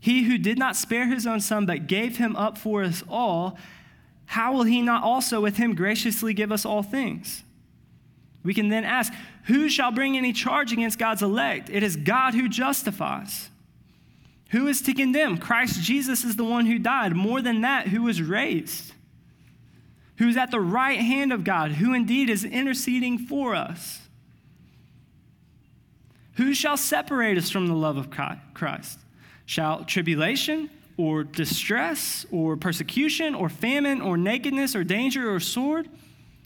[0.00, 3.56] He who did not spare his own son, but gave him up for us all,
[4.26, 7.42] how will he not also with him graciously give us all things?
[8.44, 9.14] We can then ask,
[9.44, 11.70] who shall bring any charge against God's elect?
[11.70, 13.48] It is God who justifies.
[14.48, 15.38] Who is to condemn?
[15.38, 17.14] Christ Jesus is the one who died.
[17.14, 18.92] More than that, who was raised,
[20.16, 24.00] who's at the right hand of God, who indeed is interceding for us.
[26.34, 28.10] Who shall separate us from the love of
[28.54, 29.00] Christ?
[29.44, 35.88] Shall tribulation or distress or persecution or famine or nakedness or danger or sword?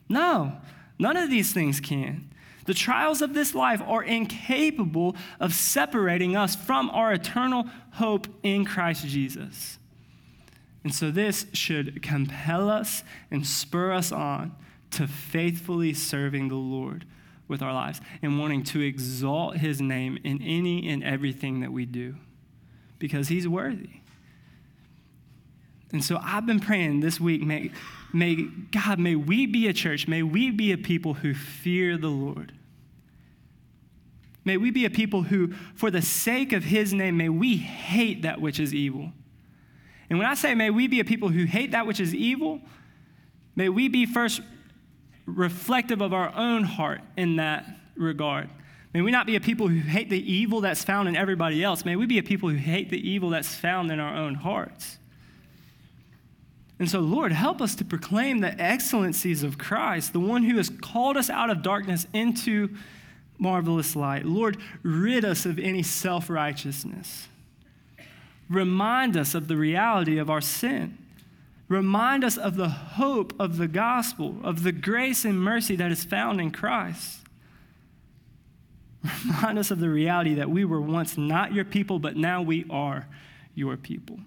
[0.09, 0.53] No,
[0.99, 2.32] none of these things can.
[2.65, 8.65] The trials of this life are incapable of separating us from our eternal hope in
[8.65, 9.79] Christ Jesus.
[10.85, 14.55] And so, this should compel us and spur us on
[14.93, 17.05] to faithfully serving the Lord
[17.49, 21.87] with our lives and wanting to exalt his name in any and everything that we
[21.87, 22.17] do
[22.99, 24.02] because he's worthy.
[25.93, 27.71] And so I've been praying this week, may,
[28.13, 32.09] may God, may we be a church, may we be a people who fear the
[32.09, 32.53] Lord.
[34.45, 38.23] May we be a people who, for the sake of his name, may we hate
[38.23, 39.13] that which is evil.
[40.11, 42.61] And when I say may we be a people who hate that which is evil,
[43.55, 44.41] may we be first
[45.27, 48.49] reflective of our own heart in that regard.
[48.93, 51.85] May we not be a people who hate the evil that's found in everybody else.
[51.85, 54.99] May we be a people who hate the evil that's found in our own hearts.
[56.83, 60.69] And so, Lord, help us to proclaim the excellencies of Christ, the one who has
[60.69, 62.71] called us out of darkness into
[63.39, 64.25] marvelous light.
[64.25, 67.29] Lord, rid us of any self righteousness.
[68.51, 70.99] Remind us of the reality of our sin.
[71.69, 76.03] Remind us of the hope of the gospel, of the grace and mercy that is
[76.03, 77.21] found in Christ.
[79.25, 82.67] Remind us of the reality that we were once not your people, but now we
[82.69, 83.07] are
[83.55, 84.19] your people.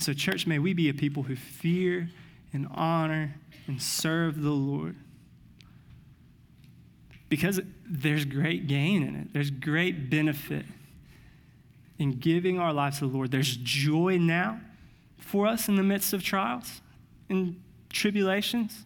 [0.00, 2.08] So, church, may we be a people who fear
[2.54, 3.34] and honor
[3.66, 4.96] and serve the Lord.
[7.28, 10.64] Because there's great gain in it, there's great benefit
[11.98, 13.30] in giving our lives to the Lord.
[13.30, 14.60] There's joy now
[15.18, 16.80] for us in the midst of trials
[17.28, 18.84] and tribulations.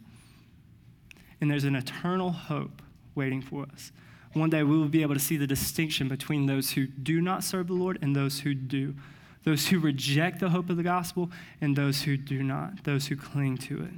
[1.40, 2.82] And there's an eternal hope
[3.14, 3.92] waiting for us.
[4.32, 7.44] One day we will be able to see the distinction between those who do not
[7.44, 8.96] serve the Lord and those who do
[9.44, 11.30] those who reject the hope of the gospel,
[11.60, 13.92] and those who do not, those who cling to it.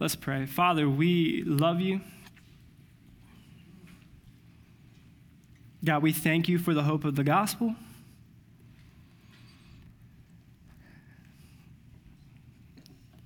[0.00, 0.44] Let's pray.
[0.44, 2.00] Father, we love you.
[5.84, 7.76] God, we thank you for the hope of the gospel.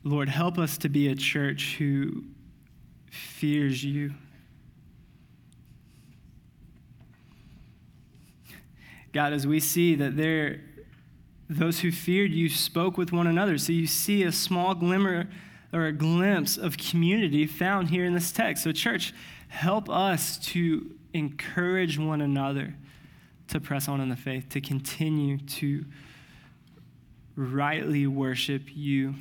[0.05, 2.25] Lord, help us to be a church who
[3.11, 4.15] fears you.
[9.13, 10.61] God, as we see that there,
[11.49, 13.59] those who feared you spoke with one another.
[13.59, 15.29] So you see a small glimmer
[15.73, 18.65] or a glimpse of community found here in this text.
[18.65, 19.15] So, church,
[19.49, 22.75] help us to encourage one another
[23.49, 25.85] to press on in the faith, to continue to
[27.35, 29.15] rightly worship you.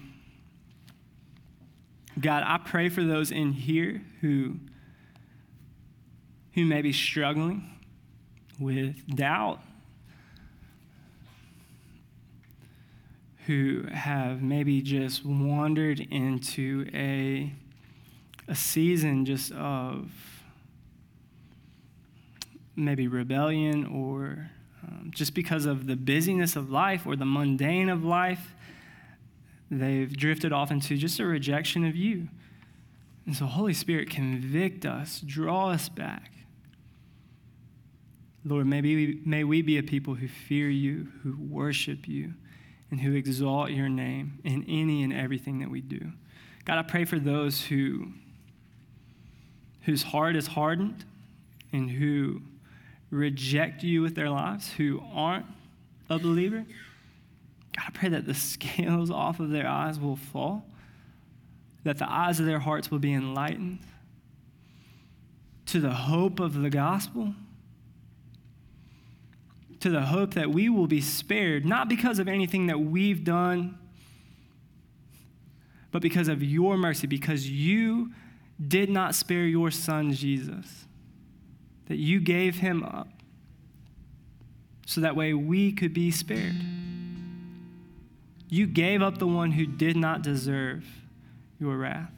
[2.19, 4.55] God, I pray for those in here who,
[6.53, 7.69] who may be struggling
[8.59, 9.61] with doubt
[13.47, 17.53] who have maybe just wandered into a,
[18.49, 20.11] a season just of
[22.75, 24.51] maybe rebellion or
[24.83, 28.53] um, just because of the busyness of life or the mundane of life,
[29.71, 32.27] they've drifted off into just a rejection of you.
[33.25, 36.33] And so, Holy Spirit, convict us, draw us back.
[38.43, 42.33] Lord, maybe may we be a people who fear you, who worship you
[42.89, 46.11] and who exalt your name in any and everything that we do.
[46.65, 48.11] God, I pray for those who
[49.83, 51.05] whose heart is hardened
[51.71, 52.41] and who
[53.09, 55.45] reject you with their lives, who aren't
[56.09, 56.65] a believer.
[57.75, 60.65] God, I pray that the scales off of their eyes will fall,
[61.85, 63.79] that the eyes of their hearts will be enlightened
[65.67, 67.33] to the hope of the gospel,
[69.79, 73.77] to the hope that we will be spared, not because of anything that we've done,
[75.91, 78.11] but because of your mercy, because you
[78.65, 80.85] did not spare your son Jesus,
[81.87, 83.07] that you gave him up
[84.85, 86.55] so that way we could be spared.
[88.49, 90.85] You gave up the one who did not deserve
[91.59, 92.11] your wrath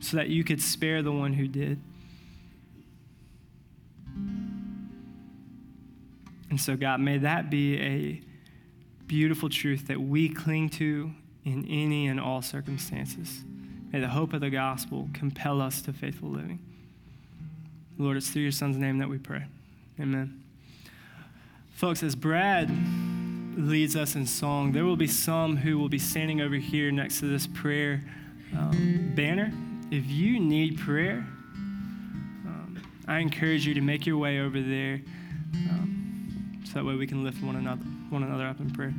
[0.00, 1.80] so that you could spare the one who did.
[6.50, 8.20] And so, God, may that be a
[9.06, 11.10] beautiful truth that we cling to
[11.44, 13.42] in any and all circumstances.
[13.92, 16.58] May the hope of the gospel compel us to faithful living.
[17.96, 19.44] Lord, it's through your son's name that we pray.
[19.98, 20.42] Amen.
[21.74, 22.70] Folks, as Brad
[23.56, 27.20] leads us in song, there will be some who will be standing over here next
[27.20, 28.04] to this prayer
[28.56, 29.52] um, banner.
[29.90, 31.26] If you need prayer,
[31.56, 35.00] um, I encourage you to make your way over there
[35.54, 35.97] um,
[36.68, 38.92] so that way we can lift one another, one another up in prayer.